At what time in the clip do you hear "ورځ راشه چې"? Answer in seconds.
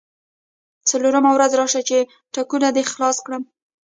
1.33-1.97